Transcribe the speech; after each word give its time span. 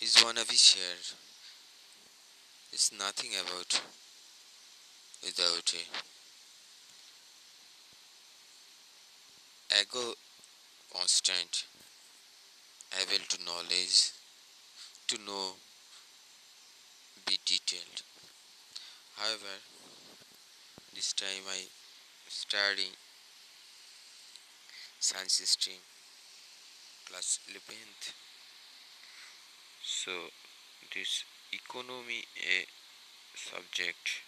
is 0.00 0.22
wanna 0.24 0.44
be 0.48 0.56
shared. 0.56 1.06
It's 2.72 2.92
nothing 2.92 3.32
about 3.32 3.80
without 5.22 5.74
a. 5.74 5.82
Ego 9.80 10.14
constant. 10.92 11.64
Able 13.00 13.24
to 13.28 13.44
knowledge 13.44 14.10
to 15.08 15.18
know 15.24 15.52
be 17.26 17.38
detailed. 17.44 18.02
However 19.16 19.60
this 20.94 21.12
time 21.12 21.46
i 21.48 21.60
studying 22.28 22.92
science 24.98 25.40
stream 25.44 25.82
class 27.06 27.38
11th 27.48 28.12
so 29.90 30.12
this 30.94 31.24
economy 31.52 32.22
a 32.38 32.64
subject. 33.34 34.22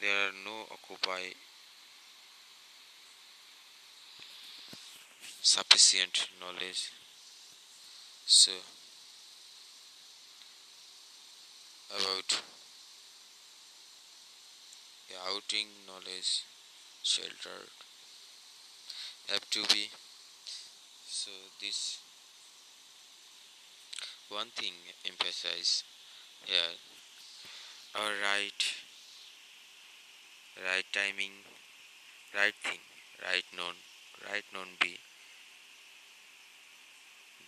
There 0.00 0.28
are 0.28 0.32
no 0.44 0.66
occupy 0.70 1.34
sufficient 5.42 6.28
knowledge. 6.40 6.92
So 8.26 8.52
about 11.90 12.42
the 15.08 15.16
outing 15.34 15.66
knowledge 15.84 16.44
sheltered. 17.02 17.74
Have 19.28 19.50
to 19.50 19.66
be 19.74 19.88
so 21.22 21.30
this 21.60 21.98
one 24.28 24.50
thing 24.56 24.74
emphasize 25.06 25.84
here 26.46 26.74
our 27.94 28.12
right 28.26 28.62
right 30.66 30.88
timing 30.92 31.36
right 32.34 32.58
thing 32.64 32.82
right 33.22 33.44
known 33.56 33.78
right 34.30 34.44
known 34.54 34.74
be 34.80 34.96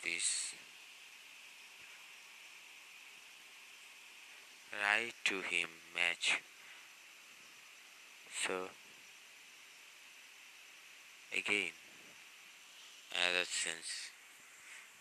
this. 0.04 0.52
Right 4.72 5.14
to 5.24 5.34
him 5.40 5.68
match. 5.94 6.40
So 8.46 8.68
again 11.36 11.83
sense 13.46 14.10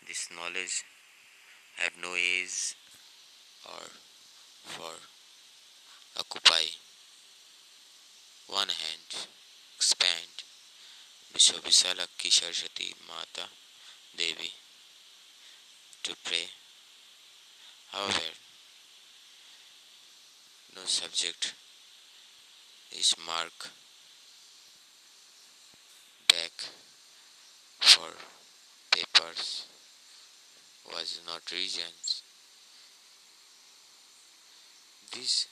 this 0.06 0.28
knowledge 0.34 0.84
have 1.76 1.92
no 2.00 2.14
age 2.14 2.76
or 3.66 3.84
for 4.64 4.94
occupy 6.18 6.64
one 8.48 8.68
hand 8.68 9.26
expand 9.76 10.44
Vishwavisalakki 11.34 12.30
Saraswati 12.30 12.94
Mata 13.08 13.48
Devi 14.16 14.52
to 16.04 16.14
pray. 16.22 16.46
However, 17.90 18.30
no 20.76 20.82
subject 20.84 21.54
is 22.92 23.14
marked 23.26 23.70
back 26.28 26.52
for 27.80 28.10
was 30.92 31.20
not 31.26 31.50
regions. 31.52 32.22
This 35.12 35.46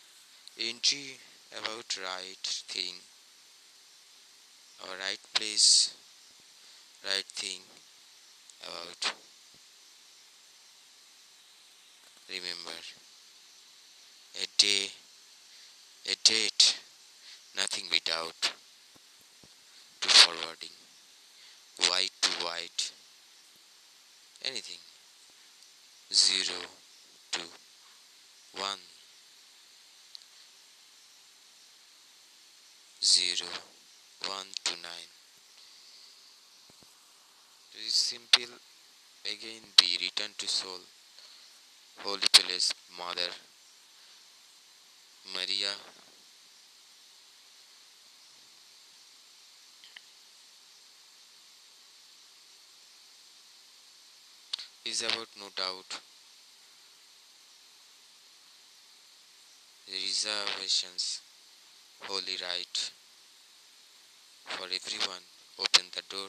entry 0.59 1.19
about 1.53 1.97
right 2.03 2.47
thing 2.69 2.95
or 4.83 4.97
right 4.99 5.19
place, 5.35 5.95
right 7.05 7.25
thing 7.25 7.61
about 8.63 9.15
remember. 12.29 12.79
A 14.43 14.47
day, 14.57 14.87
a 16.11 16.15
date, 16.25 16.79
nothing 17.57 17.85
without 17.91 18.53
to 20.01 20.09
forwarding, 20.09 20.82
zero 26.23 26.61
to 27.33 27.41
one, 28.61 28.79
zero, 33.03 33.51
one 34.29 34.47
to 34.63 34.75
nine. 34.83 35.11
It 37.75 37.89
is 37.89 37.95
simple 37.95 38.55
again 39.25 39.65
be 39.77 39.99
returned 40.01 40.39
to 40.39 40.47
soul. 40.47 40.83
Holy 42.05 42.29
Place, 42.33 42.73
Mother 42.97 43.33
Maria 45.35 45.75
is 54.85 55.03
about 55.03 55.29
no 55.41 55.47
doubt 55.57 56.01
reservations, 59.93 61.21
holy 62.03 62.37
right 62.41 62.91
for 64.47 64.65
everyone. 64.65 65.25
Open 65.59 65.87
the 65.95 66.03
door. 66.09 66.29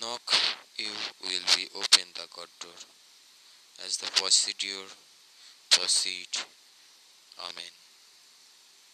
Knock, 0.00 0.34
you 0.76 0.90
will 1.22 1.46
be 1.56 1.68
open 1.76 2.08
the 2.14 2.26
God 2.34 2.48
door 2.60 2.78
as 3.86 3.96
the 3.98 4.10
procedure 4.20 4.88
proceed. 5.70 6.28
Amen. 7.38 7.72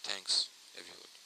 Thanks, 0.02 0.48
everybody. 0.76 1.17